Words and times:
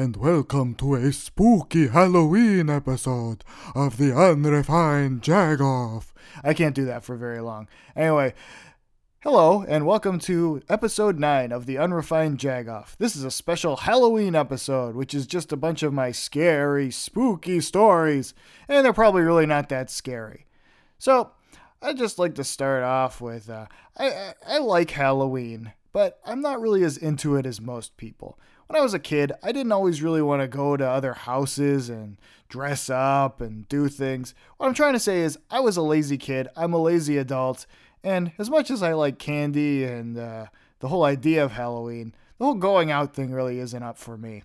and 0.00 0.16
welcome 0.16 0.74
to 0.74 0.94
a 0.94 1.12
spooky 1.12 1.88
Halloween 1.88 2.70
episode 2.70 3.44
of 3.74 3.98
the 3.98 4.16
Unrefined 4.16 5.20
Jagoff. 5.20 6.12
I 6.42 6.54
can't 6.54 6.74
do 6.74 6.86
that 6.86 7.04
for 7.04 7.16
very 7.16 7.40
long. 7.40 7.68
Anyway, 7.94 8.32
hello 9.22 9.62
and 9.68 9.84
welcome 9.84 10.18
to 10.20 10.62
episode 10.70 11.18
9 11.18 11.52
of 11.52 11.66
the 11.66 11.76
Unrefined 11.76 12.38
Jagoff. 12.38 12.96
This 12.96 13.14
is 13.14 13.24
a 13.24 13.30
special 13.30 13.76
Halloween 13.76 14.34
episode, 14.34 14.96
which 14.96 15.12
is 15.12 15.26
just 15.26 15.52
a 15.52 15.56
bunch 15.58 15.82
of 15.82 15.92
my 15.92 16.12
scary, 16.12 16.90
spooky 16.90 17.60
stories, 17.60 18.32
and 18.70 18.86
they're 18.86 18.94
probably 18.94 19.20
really 19.20 19.44
not 19.44 19.68
that 19.68 19.90
scary. 19.90 20.46
So, 20.96 21.32
I'd 21.82 21.98
just 21.98 22.18
like 22.18 22.34
to 22.36 22.44
start 22.44 22.84
off 22.84 23.20
with 23.20 23.50
uh, 23.50 23.66
I, 23.98 24.08
I, 24.08 24.34
I 24.46 24.58
like 24.60 24.92
Halloween, 24.92 25.74
but 25.92 26.20
I'm 26.24 26.40
not 26.40 26.60
really 26.60 26.84
as 26.84 26.96
into 26.96 27.36
it 27.36 27.46
as 27.46 27.60
most 27.60 27.96
people 27.96 28.38
when 28.70 28.78
I 28.80 28.84
was 28.84 28.94
a 28.94 29.00
kid, 29.00 29.32
I 29.42 29.50
didn't 29.50 29.72
always 29.72 30.00
really 30.00 30.22
want 30.22 30.42
to 30.42 30.46
go 30.46 30.76
to 30.76 30.88
other 30.88 31.12
houses 31.12 31.90
and 31.90 32.18
dress 32.48 32.88
up 32.88 33.40
and 33.40 33.68
do 33.68 33.88
things. 33.88 34.32
What 34.58 34.68
I'm 34.68 34.74
trying 34.74 34.92
to 34.92 35.00
say 35.00 35.22
is, 35.22 35.36
I 35.50 35.58
was 35.58 35.76
a 35.76 35.82
lazy 35.82 36.16
kid. 36.16 36.46
I'm 36.56 36.72
a 36.72 36.78
lazy 36.78 37.18
adult. 37.18 37.66
And 38.04 38.30
as 38.38 38.48
much 38.48 38.70
as 38.70 38.80
I 38.80 38.92
like 38.92 39.18
candy 39.18 39.82
and 39.82 40.16
uh, 40.16 40.46
the 40.78 40.86
whole 40.86 41.02
idea 41.02 41.44
of 41.44 41.50
Halloween, 41.50 42.14
the 42.38 42.44
whole 42.44 42.54
going 42.54 42.92
out 42.92 43.12
thing 43.12 43.32
really 43.32 43.58
isn't 43.58 43.82
up 43.82 43.98
for 43.98 44.16
me. 44.16 44.44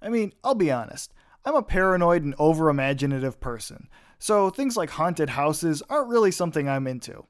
I 0.00 0.08
mean, 0.08 0.32
I'll 0.44 0.54
be 0.54 0.70
honest. 0.70 1.12
I'm 1.44 1.56
a 1.56 1.64
paranoid 1.64 2.22
and 2.22 2.36
over 2.38 2.70
imaginative 2.70 3.40
person. 3.40 3.88
So 4.20 4.50
things 4.50 4.76
like 4.76 4.90
haunted 4.90 5.30
houses 5.30 5.82
aren't 5.90 6.10
really 6.10 6.30
something 6.30 6.68
I'm 6.68 6.86
into. 6.86 7.26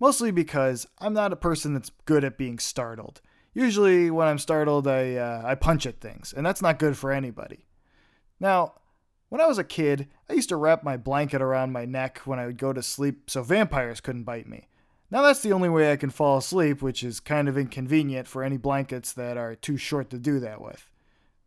Mostly 0.00 0.30
because 0.30 0.86
I'm 0.98 1.12
not 1.12 1.32
a 1.32 1.36
person 1.36 1.74
that's 1.74 1.92
good 2.06 2.24
at 2.24 2.38
being 2.38 2.58
startled. 2.58 3.20
Usually, 3.52 4.10
when 4.10 4.28
I'm 4.28 4.38
startled, 4.38 4.86
I, 4.86 5.16
uh, 5.16 5.42
I 5.44 5.54
punch 5.56 5.84
at 5.84 6.00
things, 6.00 6.32
and 6.34 6.46
that's 6.46 6.62
not 6.62 6.78
good 6.78 6.96
for 6.96 7.12
anybody. 7.12 7.66
Now, 8.38 8.74
when 9.28 9.40
I 9.40 9.46
was 9.46 9.58
a 9.58 9.64
kid, 9.64 10.08
I 10.28 10.32
used 10.32 10.48
to 10.48 10.56
wrap 10.56 10.82
my 10.82 10.96
blanket 10.96 11.42
around 11.42 11.72
my 11.72 11.84
neck 11.84 12.20
when 12.24 12.38
I 12.38 12.46
would 12.46 12.56
go 12.56 12.72
to 12.72 12.82
sleep 12.82 13.28
so 13.28 13.42
vampires 13.42 14.00
couldn't 14.00 14.24
bite 14.24 14.48
me. 14.48 14.68
Now, 15.10 15.22
that's 15.22 15.42
the 15.42 15.52
only 15.52 15.68
way 15.68 15.92
I 15.92 15.96
can 15.96 16.10
fall 16.10 16.38
asleep, 16.38 16.80
which 16.80 17.04
is 17.04 17.20
kind 17.20 17.48
of 17.48 17.58
inconvenient 17.58 18.26
for 18.26 18.42
any 18.42 18.56
blankets 18.56 19.12
that 19.12 19.36
are 19.36 19.54
too 19.54 19.76
short 19.76 20.08
to 20.10 20.18
do 20.18 20.40
that 20.40 20.60
with. 20.60 20.88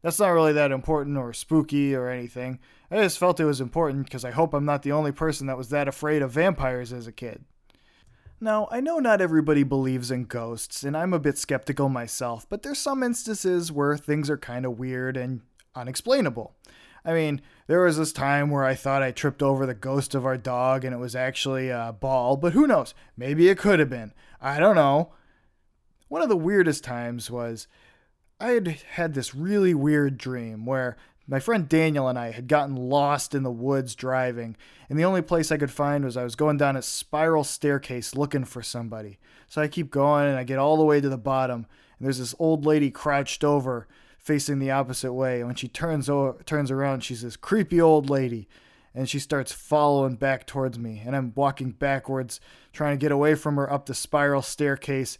That's 0.01 0.19
not 0.19 0.29
really 0.29 0.53
that 0.53 0.71
important 0.71 1.17
or 1.17 1.31
spooky 1.33 1.95
or 1.95 2.09
anything. 2.09 2.59
I 2.91 2.97
just 2.97 3.17
felt 3.17 3.39
it 3.39 3.45
was 3.45 3.61
important 3.61 4.05
because 4.05 4.25
I 4.25 4.31
hope 4.31 4.53
I'm 4.53 4.65
not 4.65 4.83
the 4.83 4.91
only 4.91 5.13
person 5.13 5.47
that 5.47 5.57
was 5.57 5.69
that 5.69 5.87
afraid 5.87 6.21
of 6.21 6.31
vampires 6.31 6.91
as 6.91 7.07
a 7.07 7.13
kid. 7.13 7.45
Now, 8.43 8.67
I 8.71 8.81
know 8.81 8.99
not 8.99 9.21
everybody 9.21 9.63
believes 9.63 10.11
in 10.11 10.25
ghosts, 10.25 10.83
and 10.83 10.97
I'm 10.97 11.13
a 11.13 11.19
bit 11.19 11.37
skeptical 11.37 11.87
myself, 11.87 12.45
but 12.49 12.61
there's 12.61 12.77
some 12.77 13.01
instances 13.01 13.71
where 13.71 13.95
things 13.95 14.29
are 14.29 14.37
kind 14.37 14.65
of 14.65 14.77
weird 14.77 15.15
and 15.15 15.39
unexplainable. 15.75 16.53
I 17.05 17.13
mean, 17.13 17.39
there 17.67 17.79
was 17.85 17.97
this 17.97 18.11
time 18.11 18.49
where 18.49 18.65
I 18.65 18.75
thought 18.75 19.01
I 19.01 19.11
tripped 19.11 19.41
over 19.41 19.65
the 19.65 19.73
ghost 19.73 20.13
of 20.13 20.25
our 20.25 20.35
dog 20.35 20.83
and 20.83 20.93
it 20.93 20.97
was 20.97 21.15
actually 21.15 21.69
a 21.69 21.95
ball, 21.97 22.35
but 22.35 22.51
who 22.51 22.67
knows? 22.67 22.93
Maybe 23.15 23.47
it 23.47 23.57
could 23.57 23.79
have 23.79 23.89
been. 23.89 24.11
I 24.41 24.59
don't 24.59 24.75
know. 24.75 25.13
One 26.09 26.21
of 26.21 26.27
the 26.27 26.35
weirdest 26.35 26.83
times 26.83 27.31
was 27.31 27.67
I 28.41 28.49
had 28.49 28.67
had 28.67 29.13
this 29.13 29.33
really 29.33 29.73
weird 29.73 30.17
dream 30.17 30.65
where 30.65 30.97
my 31.27 31.39
friend 31.39 31.69
Daniel 31.69 32.07
and 32.07 32.19
I 32.19 32.31
had 32.31 32.47
gotten 32.47 32.75
lost 32.75 33.33
in 33.33 33.43
the 33.43 33.51
woods 33.51 33.95
driving, 33.95 34.57
and 34.89 34.99
the 34.99 35.05
only 35.05 35.21
place 35.21 35.51
I 35.51 35.57
could 35.57 35.71
find 35.71 36.03
was 36.03 36.17
I 36.17 36.23
was 36.23 36.35
going 36.35 36.57
down 36.57 36.75
a 36.75 36.81
spiral 36.81 37.43
staircase 37.43 38.15
looking 38.15 38.43
for 38.43 38.61
somebody. 38.61 39.19
So 39.47 39.61
I 39.61 39.67
keep 39.67 39.89
going 39.89 40.27
and 40.27 40.37
I 40.37 40.43
get 40.43 40.59
all 40.59 40.77
the 40.77 40.83
way 40.83 40.99
to 40.99 41.09
the 41.09 41.17
bottom, 41.17 41.65
and 41.97 42.05
there's 42.05 42.19
this 42.19 42.35
old 42.39 42.65
lady 42.65 42.91
crouched 42.91 43.43
over 43.43 43.87
facing 44.17 44.59
the 44.59 44.71
opposite 44.71 45.13
way. 45.13 45.39
And 45.39 45.47
when 45.47 45.55
she 45.55 45.67
turns 45.67 46.09
over, 46.09 46.41
turns 46.43 46.71
around, 46.71 47.03
she's 47.03 47.21
this 47.21 47.37
creepy 47.37 47.79
old 47.79 48.09
lady, 48.09 48.47
and 48.93 49.09
she 49.09 49.19
starts 49.19 49.51
following 49.51 50.15
back 50.15 50.45
towards 50.45 50.77
me. 50.77 51.01
And 51.05 51.15
I'm 51.15 51.33
walking 51.35 51.71
backwards, 51.71 52.39
trying 52.73 52.97
to 52.97 53.01
get 53.01 53.11
away 53.11 53.35
from 53.35 53.55
her 53.55 53.71
up 53.71 53.85
the 53.85 53.93
spiral 53.93 54.41
staircase, 54.41 55.17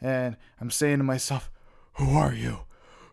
and 0.00 0.36
I'm 0.60 0.70
saying 0.70 0.98
to 0.98 1.04
myself, 1.04 1.50
"Who 1.94 2.10
are 2.10 2.34
you? 2.34 2.60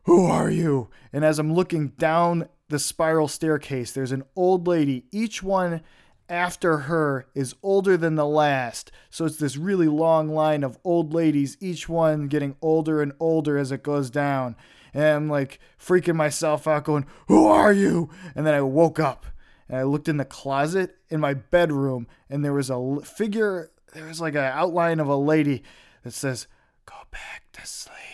Who 0.03 0.25
are 0.25 0.49
you? 0.49 0.89
And 1.11 1.23
as 1.23 1.39
I'm 1.39 1.53
looking 1.53 1.89
down 1.89 2.49
the 2.69 2.79
spiral 2.79 3.27
staircase, 3.27 3.91
there's 3.91 4.11
an 4.11 4.23
old 4.35 4.67
lady. 4.67 5.05
Each 5.11 5.41
one 5.41 5.81
after 6.29 6.79
her 6.79 7.27
is 7.33 7.55
older 7.63 7.95
than 7.95 8.15
the 8.15 8.25
last. 8.25 8.91
So 9.09 9.25
it's 9.25 9.37
this 9.37 9.57
really 9.57 9.87
long 9.87 10.29
line 10.29 10.63
of 10.63 10.77
old 10.83 11.13
ladies, 11.13 11.57
each 11.59 11.87
one 11.87 12.27
getting 12.27 12.55
older 12.61 13.01
and 13.01 13.13
older 13.19 13.57
as 13.57 13.71
it 13.71 13.83
goes 13.83 14.09
down. 14.09 14.55
And 14.93 15.03
I'm 15.03 15.29
like 15.29 15.59
freaking 15.79 16.15
myself 16.15 16.67
out, 16.67 16.85
going, 16.85 17.05
Who 17.27 17.47
are 17.47 17.73
you? 17.73 18.09
And 18.35 18.45
then 18.45 18.53
I 18.53 18.61
woke 18.61 18.99
up 18.99 19.25
and 19.69 19.77
I 19.77 19.83
looked 19.83 20.09
in 20.09 20.17
the 20.17 20.25
closet 20.25 20.97
in 21.09 21.19
my 21.19 21.33
bedroom, 21.33 22.07
and 22.29 22.43
there 22.43 22.53
was 22.53 22.69
a 22.69 22.99
figure, 23.03 23.71
there 23.93 24.05
was 24.05 24.19
like 24.19 24.35
an 24.35 24.43
outline 24.43 24.99
of 24.99 25.07
a 25.07 25.15
lady 25.15 25.63
that 26.03 26.11
says, 26.11 26.47
Go 26.85 26.95
back 27.11 27.43
to 27.53 27.65
sleep 27.65 28.12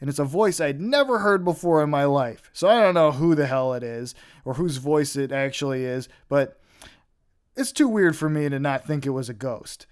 and 0.00 0.10
it's 0.10 0.18
a 0.18 0.24
voice 0.24 0.60
I'd 0.60 0.80
never 0.80 1.20
heard 1.20 1.44
before 1.44 1.82
in 1.82 1.90
my 1.90 2.04
life. 2.04 2.50
So 2.52 2.68
I 2.68 2.80
don't 2.80 2.94
know 2.94 3.12
who 3.12 3.34
the 3.34 3.46
hell 3.46 3.72
it 3.74 3.82
is 3.82 4.14
or 4.44 4.54
whose 4.54 4.76
voice 4.76 5.16
it 5.16 5.32
actually 5.32 5.84
is, 5.84 6.08
but 6.28 6.60
it's 7.56 7.72
too 7.72 7.88
weird 7.88 8.16
for 8.16 8.28
me 8.28 8.48
to 8.48 8.58
not 8.58 8.86
think 8.86 9.06
it 9.06 9.10
was 9.10 9.28
a 9.28 9.34
ghost. 9.34 9.86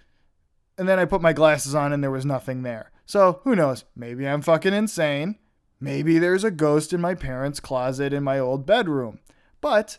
And 0.77 0.89
then 0.89 0.99
I 0.99 1.05
put 1.05 1.23
my 1.23 1.33
glasses 1.33 1.75
on 1.75 1.93
and 1.93 2.03
there 2.03 2.11
was 2.11 2.27
nothing 2.27 2.63
there. 2.63 2.91
So 3.07 3.41
who 3.45 3.55
knows? 3.55 3.85
Maybe 3.97 4.27
I'm 4.29 4.43
fucking 4.43 4.75
insane. 4.75 5.37
Maybe 5.81 6.19
there's 6.19 6.45
a 6.45 6.51
ghost 6.51 6.93
in 6.93 7.01
my 7.01 7.15
parents' 7.15 7.61
closet 7.61 8.13
in 8.13 8.23
my 8.23 8.39
old 8.39 8.67
bedroom. 8.67 9.21
But 9.61 9.99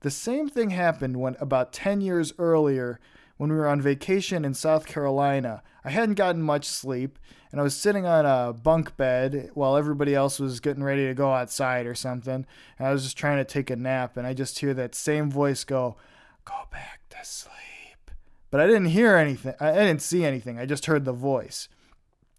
the 0.00 0.10
same 0.10 0.48
thing 0.48 0.70
happened 0.70 1.18
when 1.18 1.36
about 1.40 1.72
10 1.72 2.00
years 2.00 2.32
earlier 2.38 3.00
when 3.42 3.50
we 3.50 3.56
were 3.56 3.66
on 3.66 3.80
vacation 3.80 4.44
in 4.44 4.54
South 4.54 4.86
Carolina. 4.86 5.64
I 5.84 5.90
hadn't 5.90 6.14
gotten 6.14 6.42
much 6.42 6.64
sleep, 6.64 7.18
and 7.50 7.60
I 7.60 7.64
was 7.64 7.76
sitting 7.76 8.06
on 8.06 8.24
a 8.24 8.52
bunk 8.52 8.96
bed 8.96 9.50
while 9.54 9.76
everybody 9.76 10.14
else 10.14 10.38
was 10.38 10.60
getting 10.60 10.84
ready 10.84 11.08
to 11.08 11.14
go 11.14 11.32
outside 11.32 11.84
or 11.84 11.94
something. 11.96 12.46
And 12.78 12.86
I 12.86 12.92
was 12.92 13.02
just 13.02 13.16
trying 13.16 13.38
to 13.38 13.44
take 13.44 13.68
a 13.68 13.74
nap, 13.74 14.16
and 14.16 14.28
I 14.28 14.32
just 14.32 14.60
hear 14.60 14.74
that 14.74 14.94
same 14.94 15.28
voice 15.28 15.64
go, 15.64 15.96
Go 16.44 16.54
back 16.70 17.00
to 17.10 17.16
sleep. 17.24 18.12
But 18.52 18.60
I 18.60 18.68
didn't 18.68 18.86
hear 18.86 19.16
anything, 19.16 19.54
I 19.58 19.72
didn't 19.72 20.02
see 20.02 20.24
anything, 20.24 20.60
I 20.60 20.64
just 20.64 20.86
heard 20.86 21.04
the 21.04 21.12
voice. 21.12 21.68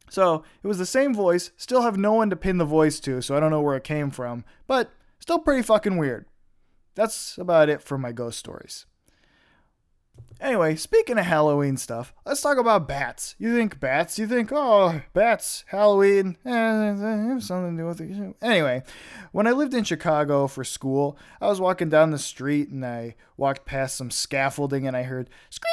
So 0.09 0.45
it 0.63 0.67
was 0.67 0.77
the 0.77 0.85
same 0.85 1.13
voice, 1.13 1.51
still 1.57 1.81
have 1.81 1.97
no 1.97 2.13
one 2.13 2.29
to 2.29 2.37
pin 2.37 2.59
the 2.59 2.63
voice 2.63 3.01
to, 3.01 3.21
so 3.21 3.35
I 3.35 3.41
don't 3.41 3.51
know 3.51 3.61
where 3.61 3.75
it 3.75 3.83
came 3.83 4.09
from, 4.09 4.45
but 4.67 4.89
still 5.19 5.39
pretty 5.39 5.63
fucking 5.63 5.97
weird. 5.97 6.27
That's 6.95 7.37
about 7.37 7.67
it 7.67 7.81
for 7.81 7.97
my 7.97 8.13
ghost 8.13 8.39
stories. 8.39 8.85
Anyway, 10.43 10.75
speaking 10.75 11.17
of 11.17 11.25
Halloween 11.25 11.77
stuff, 11.77 12.13
let's 12.25 12.41
talk 12.41 12.57
about 12.57 12.85
bats. 12.85 13.33
You 13.39 13.55
think 13.55 13.79
bats? 13.79 14.19
You 14.19 14.27
think, 14.27 14.51
oh, 14.51 15.01
bats, 15.13 15.63
Halloween, 15.67 16.35
eh, 16.45 16.51
have 16.51 17.41
something 17.41 17.77
to 17.77 17.83
do 17.83 17.87
with 17.87 18.01
it. 18.01 18.35
Anyway, 18.41 18.83
when 19.31 19.47
I 19.47 19.51
lived 19.51 19.73
in 19.73 19.85
Chicago 19.85 20.47
for 20.47 20.65
school, 20.65 21.17
I 21.39 21.47
was 21.47 21.61
walking 21.61 21.87
down 21.87 22.11
the 22.11 22.19
street 22.19 22.67
and 22.67 22.85
I 22.85 23.15
walked 23.37 23.63
past 23.63 23.95
some 23.95 24.11
scaffolding 24.11 24.85
and 24.85 24.97
I 24.97 25.03
heard 25.03 25.29
scream. 25.49 25.71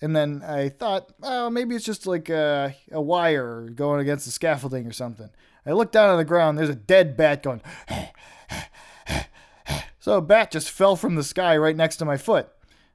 And 0.00 0.14
then 0.14 0.44
I 0.46 0.68
thought, 0.68 1.12
oh, 1.20 1.50
maybe 1.50 1.74
it's 1.74 1.84
just 1.84 2.06
like 2.06 2.28
a, 2.28 2.76
a 2.92 3.00
wire 3.00 3.70
going 3.74 4.00
against 4.00 4.24
the 4.24 4.30
scaffolding 4.30 4.86
or 4.86 4.92
something. 4.92 5.30
I 5.66 5.72
looked 5.72 5.92
down 5.92 6.10
on 6.10 6.18
the 6.18 6.24
ground, 6.24 6.58
there's 6.58 6.68
a 6.68 6.76
dead 6.76 7.16
bat 7.16 7.42
going. 7.42 7.60
so 9.98 10.18
a 10.18 10.22
bat 10.22 10.52
just 10.52 10.70
fell 10.70 10.94
from 10.94 11.16
the 11.16 11.24
sky 11.24 11.56
right 11.56 11.74
next 11.74 11.96
to 11.96 12.04
my 12.04 12.16
foot. 12.16 12.48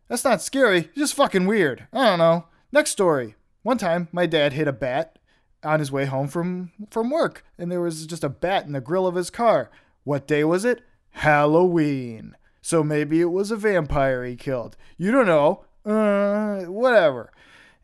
That's 0.08 0.24
not 0.24 0.42
scary, 0.42 0.90
just 0.96 1.14
fucking 1.14 1.46
weird. 1.46 1.88
I 1.92 2.06
don't 2.06 2.20
know. 2.20 2.46
Next 2.72 2.92
story. 2.92 3.36
One 3.64 3.78
time, 3.78 4.08
my 4.12 4.26
dad 4.26 4.54
hit 4.54 4.68
a 4.68 4.74
bat 4.74 5.20
on 5.64 5.80
his 5.80 5.92
way 5.92 6.06
home 6.06 6.28
from, 6.28 6.72
from 6.90 7.10
work, 7.10 7.44
and 7.58 7.72
there 7.72 7.82
was 7.82 8.06
just 8.06 8.24
a 8.24 8.30
bat 8.30 8.66
in 8.66 8.72
the 8.72 8.82
grill 8.82 9.08
of 9.08 9.16
his 9.16 9.30
car. 9.30 9.70
What 10.04 10.28
day 10.28 10.44
was 10.44 10.64
it? 10.64 10.84
Halloween. 11.12 12.36
So 12.62 12.84
maybe 12.84 13.22
it 13.22 13.32
was 13.32 13.52
a 13.52 13.58
vampire 13.58 14.24
he 14.24 14.36
killed. 14.36 14.78
You 14.98 15.12
don't 15.12 15.26
know. 15.26 15.66
Uh, 15.86 16.66
whatever. 16.66 17.32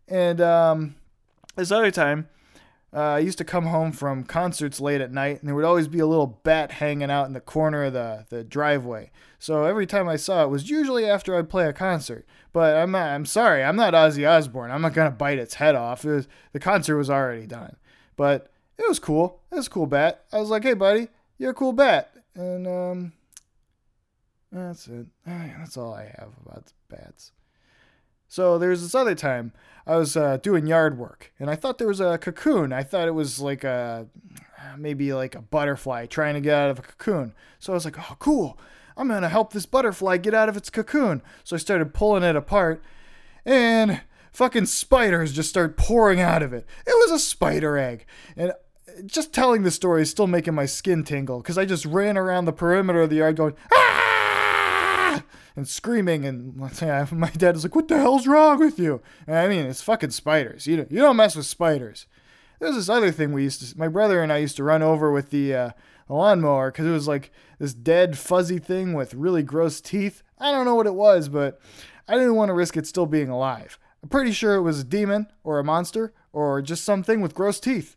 And 0.07 0.39
um, 0.39 0.95
this 1.55 1.71
other 1.71 1.91
time, 1.91 2.27
uh, 2.93 2.99
I 2.99 3.19
used 3.19 3.39
to 3.39 3.43
come 3.43 3.65
home 3.65 3.91
from 3.91 4.23
concerts 4.23 4.79
late 4.79 5.01
at 5.01 5.11
night, 5.11 5.39
and 5.39 5.47
there 5.47 5.55
would 5.55 5.65
always 5.65 5.87
be 5.87 5.99
a 5.99 6.05
little 6.05 6.39
bat 6.43 6.73
hanging 6.73 7.09
out 7.09 7.25
in 7.25 7.33
the 7.33 7.41
corner 7.41 7.85
of 7.85 7.93
the, 7.93 8.25
the 8.29 8.43
driveway. 8.43 9.09
So 9.39 9.63
every 9.65 9.87
time 9.87 10.07
I 10.07 10.15
saw 10.15 10.43
it 10.43 10.49
was 10.49 10.69
usually 10.69 11.09
after 11.09 11.35
I'd 11.35 11.49
play 11.49 11.67
a 11.67 11.73
concert. 11.73 12.25
But 12.51 12.75
I'm 12.75 12.91
not, 12.91 13.09
I'm 13.09 13.25
sorry, 13.25 13.63
I'm 13.63 13.75
not 13.75 13.95
Ozzy 13.95 14.29
Osbourne. 14.29 14.69
I'm 14.69 14.83
not 14.83 14.93
gonna 14.93 15.09
bite 15.09 15.39
its 15.39 15.55
head 15.55 15.73
off. 15.73 16.05
It 16.05 16.11
was, 16.11 16.27
the 16.51 16.59
concert 16.59 16.97
was 16.97 17.09
already 17.09 17.47
done. 17.47 17.77
But 18.15 18.51
it 18.77 18.87
was 18.87 18.99
cool. 18.99 19.41
It 19.51 19.55
was 19.55 19.67
a 19.67 19.71
cool 19.71 19.87
bat. 19.87 20.25
I 20.31 20.37
was 20.37 20.49
like, 20.49 20.63
hey 20.63 20.75
buddy, 20.75 21.07
you're 21.39 21.51
a 21.51 21.55
cool 21.55 21.73
bat. 21.73 22.13
And 22.35 22.67
um, 22.67 23.13
that's 24.51 24.87
it. 24.87 25.07
That's 25.25 25.77
all 25.77 25.93
I 25.95 26.13
have 26.19 26.29
about 26.45 26.71
bats. 26.89 27.31
So 28.33 28.57
there's 28.57 28.81
this 28.81 28.95
other 28.95 29.13
time 29.13 29.51
I 29.85 29.95
was 29.95 30.17
uh, 30.17 30.37
doing 30.37 30.65
yard 30.65 30.97
work, 30.97 31.31
and 31.39 31.51
I 31.51 31.55
thought 31.55 31.77
there 31.77 31.87
was 31.87 31.99
a 31.99 32.17
cocoon. 32.17 32.73
I 32.73 32.81
thought 32.81 33.07
it 33.07 33.13
was 33.13 33.39
like 33.39 33.63
a, 33.63 34.07
maybe 34.75 35.13
like 35.13 35.35
a 35.35 35.41
butterfly 35.43 36.07
trying 36.07 36.33
to 36.33 36.41
get 36.41 36.55
out 36.55 36.71
of 36.71 36.79
a 36.79 36.81
cocoon. 36.81 37.35
So 37.59 37.73
I 37.73 37.75
was 37.75 37.85
like, 37.85 37.99
oh, 37.99 38.15
cool. 38.17 38.57
I'm 38.97 39.07
going 39.07 39.21
to 39.21 39.29
help 39.29 39.53
this 39.53 39.67
butterfly 39.67 40.17
get 40.17 40.33
out 40.33 40.49
of 40.49 40.57
its 40.57 40.71
cocoon. 40.71 41.21
So 41.43 41.55
I 41.55 41.59
started 41.59 41.93
pulling 41.93 42.23
it 42.23 42.35
apart, 42.35 42.81
and 43.45 44.01
fucking 44.31 44.65
spiders 44.65 45.31
just 45.31 45.49
started 45.49 45.77
pouring 45.77 46.19
out 46.19 46.41
of 46.41 46.53
it. 46.53 46.65
It 46.87 46.95
was 47.01 47.11
a 47.11 47.19
spider 47.19 47.77
egg. 47.77 48.03
And 48.35 48.53
just 49.05 49.31
telling 49.31 49.61
the 49.61 49.69
story 49.69 50.01
is 50.01 50.09
still 50.09 50.25
making 50.25 50.55
my 50.55 50.65
skin 50.65 51.03
tingle 51.03 51.37
because 51.37 51.59
I 51.59 51.65
just 51.65 51.85
ran 51.85 52.17
around 52.17 52.45
the 52.45 52.51
perimeter 52.51 53.03
of 53.03 53.11
the 53.11 53.17
yard 53.17 53.35
going, 53.35 53.53
ah! 53.71 54.02
And 55.55 55.67
screaming, 55.67 56.25
and 56.25 56.55
my 56.57 56.69
dad 56.69 57.55
was 57.55 57.63
like, 57.63 57.75
"What 57.75 57.87
the 57.87 57.97
hell's 57.97 58.27
wrong 58.27 58.59
with 58.59 58.79
you?" 58.79 59.01
And 59.27 59.37
I 59.37 59.47
mean, 59.47 59.65
it's 59.65 59.81
fucking 59.81 60.11
spiders. 60.11 60.65
You 60.65 60.77
don't, 60.77 60.91
you 60.91 60.99
don't 60.99 61.15
mess 61.15 61.35
with 61.35 61.45
spiders. 61.45 62.07
There's 62.59 62.75
this 62.75 62.89
other 62.89 63.11
thing 63.11 63.33
we 63.33 63.43
used 63.43 63.71
to, 63.71 63.77
my 63.77 63.89
brother 63.89 64.21
and 64.21 64.31
I 64.31 64.37
used 64.37 64.55
to 64.55 64.63
run 64.63 64.81
over 64.81 65.11
with 65.11 65.31
the 65.31 65.53
uh, 65.53 65.69
lawnmower 66.07 66.71
because 66.71 66.85
it 66.85 66.91
was 66.91 67.07
like 67.07 67.31
this 67.59 67.73
dead, 67.73 68.17
fuzzy 68.17 68.57
thing 68.57 68.93
with 68.93 69.13
really 69.13 69.43
gross 69.43 69.81
teeth. 69.81 70.23
I 70.39 70.51
don't 70.51 70.65
know 70.65 70.75
what 70.75 70.87
it 70.87 70.95
was, 70.95 71.27
but 71.27 71.59
I 72.07 72.13
didn't 72.13 72.35
want 72.35 72.49
to 72.49 72.53
risk 72.53 72.77
it 72.77 72.87
still 72.87 73.05
being 73.05 73.29
alive. 73.29 73.77
I'm 74.01 74.09
pretty 74.09 74.31
sure 74.31 74.55
it 74.55 74.61
was 74.61 74.79
a 74.79 74.85
demon 74.85 75.27
or 75.43 75.59
a 75.59 75.63
monster 75.63 76.13
or 76.31 76.61
just 76.61 76.83
something 76.83 77.21
with 77.21 77.35
gross 77.35 77.59
teeth. 77.59 77.95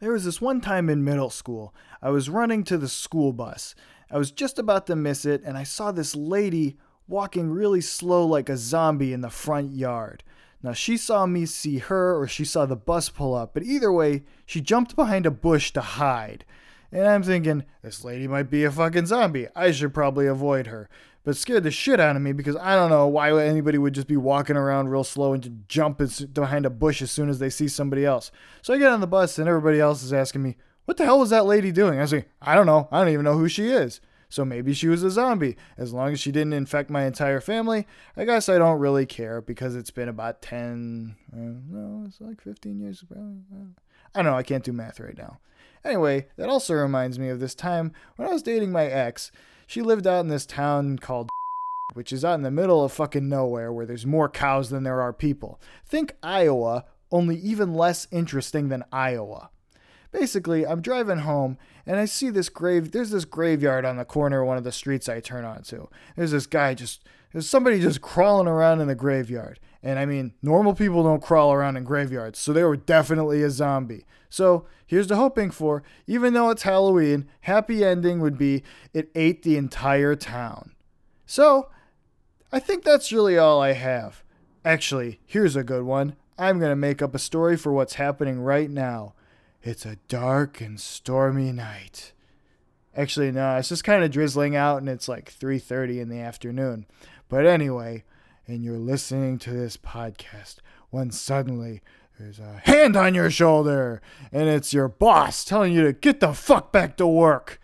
There 0.00 0.12
was 0.12 0.24
this 0.24 0.40
one 0.40 0.60
time 0.60 0.88
in 0.88 1.04
middle 1.04 1.30
school, 1.30 1.74
I 2.00 2.10
was 2.10 2.28
running 2.28 2.64
to 2.64 2.76
the 2.76 2.88
school 2.88 3.32
bus. 3.32 3.74
I 4.12 4.18
was 4.18 4.30
just 4.30 4.58
about 4.58 4.86
to 4.88 4.96
miss 4.96 5.24
it, 5.24 5.42
and 5.42 5.56
I 5.56 5.62
saw 5.64 5.90
this 5.90 6.14
lady 6.14 6.76
walking 7.08 7.50
really 7.50 7.80
slow 7.80 8.26
like 8.26 8.50
a 8.50 8.58
zombie 8.58 9.12
in 9.12 9.22
the 9.22 9.30
front 9.30 9.72
yard. 9.72 10.22
Now, 10.62 10.74
she 10.74 10.96
saw 10.96 11.26
me 11.26 11.46
see 11.46 11.78
her 11.78 12.16
or 12.16 12.28
she 12.28 12.44
saw 12.44 12.66
the 12.66 12.76
bus 12.76 13.08
pull 13.08 13.34
up, 13.34 13.54
but 13.54 13.64
either 13.64 13.90
way, 13.90 14.22
she 14.46 14.60
jumped 14.60 14.94
behind 14.94 15.26
a 15.26 15.30
bush 15.30 15.72
to 15.72 15.80
hide. 15.80 16.44
And 16.92 17.06
I'm 17.06 17.22
thinking, 17.22 17.64
this 17.82 18.04
lady 18.04 18.28
might 18.28 18.50
be 18.50 18.64
a 18.64 18.70
fucking 18.70 19.06
zombie. 19.06 19.48
I 19.56 19.72
should 19.72 19.94
probably 19.94 20.26
avoid 20.26 20.66
her. 20.66 20.90
But 21.24 21.36
scared 21.36 21.62
the 21.62 21.70
shit 21.70 22.00
out 22.00 22.16
of 22.16 22.22
me 22.22 22.32
because 22.32 22.56
I 22.56 22.74
don't 22.74 22.90
know 22.90 23.06
why 23.06 23.32
anybody 23.42 23.78
would 23.78 23.94
just 23.94 24.08
be 24.08 24.16
walking 24.16 24.56
around 24.56 24.88
real 24.88 25.04
slow 25.04 25.32
and 25.32 25.42
just 25.42 25.56
jump 25.68 26.02
behind 26.34 26.66
a 26.66 26.70
bush 26.70 27.00
as 27.00 27.10
soon 27.10 27.30
as 27.30 27.38
they 27.38 27.48
see 27.48 27.68
somebody 27.68 28.04
else. 28.04 28.30
So 28.60 28.74
I 28.74 28.78
get 28.78 28.92
on 28.92 29.00
the 29.00 29.06
bus 29.06 29.38
and 29.38 29.48
everybody 29.48 29.80
else 29.80 30.02
is 30.02 30.12
asking 30.12 30.42
me, 30.42 30.56
what 30.84 30.96
the 30.96 31.04
hell 31.04 31.18
was 31.18 31.30
that 31.30 31.46
lady 31.46 31.72
doing? 31.72 32.00
I 32.00 32.04
say, 32.06 32.26
I 32.40 32.54
don't 32.54 32.66
know. 32.66 32.88
I 32.90 32.98
don't 32.98 33.12
even 33.12 33.24
know 33.24 33.38
who 33.38 33.48
she 33.48 33.68
is. 33.68 34.00
So 34.28 34.46
maybe 34.46 34.72
she 34.72 34.88
was 34.88 35.02
a 35.02 35.10
zombie. 35.10 35.56
As 35.76 35.92
long 35.92 36.12
as 36.12 36.20
she 36.20 36.32
didn't 36.32 36.54
infect 36.54 36.88
my 36.88 37.04
entire 37.04 37.40
family, 37.40 37.86
I 38.16 38.24
guess 38.24 38.48
I 38.48 38.56
don't 38.56 38.78
really 38.78 39.04
care 39.04 39.42
because 39.42 39.76
it's 39.76 39.90
been 39.90 40.08
about 40.08 40.40
10, 40.40 41.16
uh, 41.32 41.36
no, 41.36 42.04
it's 42.06 42.18
like 42.18 42.40
15 42.40 42.80
years. 42.80 43.04
I 43.10 43.14
don't 44.14 44.24
know. 44.24 44.36
I 44.36 44.42
can't 44.42 44.64
do 44.64 44.72
math 44.72 45.00
right 45.00 45.16
now. 45.16 45.38
Anyway, 45.84 46.28
that 46.36 46.48
also 46.48 46.74
reminds 46.74 47.18
me 47.18 47.28
of 47.28 47.40
this 47.40 47.54
time 47.54 47.92
when 48.16 48.26
I 48.26 48.32
was 48.32 48.42
dating 48.42 48.72
my 48.72 48.86
ex. 48.86 49.32
She 49.66 49.82
lived 49.82 50.06
out 50.06 50.20
in 50.20 50.28
this 50.28 50.46
town 50.46 50.98
called 50.98 51.28
which 51.94 52.12
is 52.12 52.24
out 52.24 52.34
in 52.34 52.42
the 52.42 52.50
middle 52.50 52.82
of 52.82 52.92
fucking 52.92 53.28
nowhere 53.28 53.70
where 53.70 53.84
there's 53.84 54.06
more 54.06 54.28
cows 54.28 54.70
than 54.70 54.82
there 54.82 55.02
are 55.02 55.12
people. 55.12 55.60
Think 55.84 56.16
Iowa, 56.22 56.86
only 57.10 57.36
even 57.36 57.74
less 57.74 58.08
interesting 58.10 58.70
than 58.70 58.84
Iowa. 58.90 59.50
Basically, 60.12 60.66
I'm 60.66 60.82
driving 60.82 61.20
home 61.20 61.58
and 61.86 61.98
I 61.98 62.04
see 62.04 62.30
this 62.30 62.48
grave. 62.48 62.92
There's 62.92 63.10
this 63.10 63.24
graveyard 63.24 63.84
on 63.84 63.96
the 63.96 64.04
corner 64.04 64.42
of 64.42 64.46
one 64.46 64.58
of 64.58 64.64
the 64.64 64.72
streets 64.72 65.08
I 65.08 65.20
turn 65.20 65.44
onto. 65.44 65.88
There's 66.16 66.32
this 66.32 66.46
guy 66.46 66.74
just, 66.74 67.04
there's 67.32 67.48
somebody 67.48 67.80
just 67.80 68.02
crawling 68.02 68.46
around 68.46 68.80
in 68.80 68.88
the 68.88 68.94
graveyard. 68.94 69.58
And 69.82 69.98
I 69.98 70.06
mean, 70.06 70.34
normal 70.42 70.74
people 70.74 71.02
don't 71.02 71.22
crawl 71.22 71.52
around 71.52 71.76
in 71.76 71.84
graveyards, 71.84 72.38
so 72.38 72.52
they 72.52 72.62
were 72.62 72.76
definitely 72.76 73.42
a 73.42 73.50
zombie. 73.50 74.04
So 74.28 74.66
here's 74.86 75.08
the 75.08 75.16
hoping 75.16 75.50
for 75.50 75.82
even 76.06 76.34
though 76.34 76.50
it's 76.50 76.62
Halloween, 76.62 77.26
happy 77.42 77.84
ending 77.84 78.20
would 78.20 78.38
be 78.38 78.62
it 78.94 79.10
ate 79.14 79.42
the 79.42 79.56
entire 79.56 80.14
town. 80.14 80.72
So 81.26 81.68
I 82.52 82.60
think 82.60 82.84
that's 82.84 83.12
really 83.12 83.38
all 83.38 83.60
I 83.60 83.72
have. 83.72 84.22
Actually, 84.64 85.20
here's 85.26 85.56
a 85.56 85.64
good 85.64 85.82
one. 85.82 86.16
I'm 86.38 86.58
going 86.58 86.70
to 86.70 86.76
make 86.76 87.02
up 87.02 87.14
a 87.14 87.18
story 87.18 87.56
for 87.56 87.72
what's 87.72 87.94
happening 87.94 88.40
right 88.40 88.70
now. 88.70 89.14
It's 89.62 89.86
a 89.86 89.96
dark 90.08 90.60
and 90.60 90.80
stormy 90.80 91.52
night. 91.52 92.12
Actually, 92.96 93.30
no, 93.30 93.56
it's 93.56 93.68
just 93.68 93.84
kind 93.84 94.02
of 94.02 94.10
drizzling 94.10 94.56
out 94.56 94.78
and 94.78 94.88
it's 94.88 95.08
like 95.08 95.32
3:30 95.32 96.00
in 96.00 96.08
the 96.08 96.18
afternoon. 96.18 96.84
But 97.28 97.46
anyway, 97.46 98.02
and 98.46 98.64
you're 98.64 98.78
listening 98.78 99.38
to 99.38 99.52
this 99.52 99.76
podcast 99.76 100.56
when 100.90 101.12
suddenly 101.12 101.80
there's 102.18 102.40
a 102.40 102.60
hand 102.64 102.96
on 102.96 103.14
your 103.14 103.30
shoulder 103.30 104.02
and 104.32 104.48
it's 104.48 104.74
your 104.74 104.88
boss 104.88 105.44
telling 105.44 105.72
you 105.72 105.84
to 105.84 105.92
get 105.92 106.18
the 106.18 106.32
fuck 106.32 106.72
back 106.72 106.96
to 106.96 107.06
work. 107.06 107.60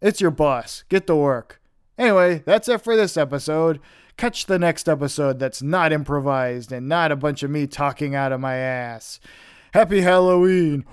It's 0.00 0.20
your 0.20 0.30
boss. 0.30 0.84
Get 0.88 1.08
to 1.08 1.16
work. 1.16 1.60
Anyway, 1.98 2.42
that's 2.46 2.68
it 2.68 2.82
for 2.82 2.94
this 2.94 3.16
episode. 3.16 3.80
Catch 4.16 4.46
the 4.46 4.58
next 4.58 4.88
episode 4.88 5.40
that's 5.40 5.62
not 5.62 5.92
improvised 5.92 6.70
and 6.70 6.88
not 6.88 7.10
a 7.10 7.16
bunch 7.16 7.42
of 7.42 7.50
me 7.50 7.66
talking 7.66 8.14
out 8.14 8.32
of 8.32 8.40
my 8.40 8.54
ass. 8.54 9.18
Happy 9.76 10.00
Halloween! 10.00 10.86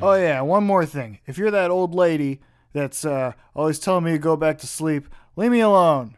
Oh 0.00 0.14
yeah, 0.14 0.40
one 0.40 0.64
more 0.64 0.86
thing. 0.86 1.18
If 1.26 1.36
you're 1.36 1.50
that 1.50 1.70
old 1.70 1.94
lady 1.94 2.40
that's 2.74 3.06
uh, 3.06 3.32
always 3.54 3.78
telling 3.78 4.04
me 4.04 4.12
to 4.12 4.18
go 4.18 4.36
back 4.36 4.58
to 4.58 4.66
sleep. 4.66 5.08
Leave 5.36 5.52
me 5.52 5.60
alone. 5.60 6.16